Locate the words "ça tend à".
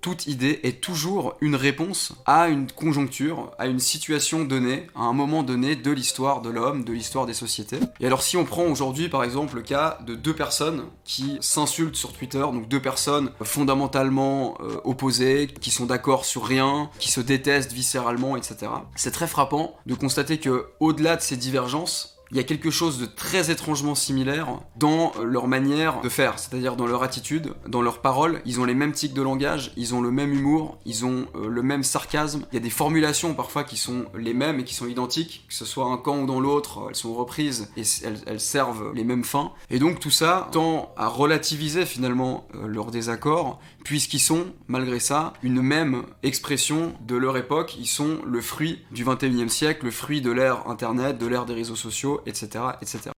40.10-41.08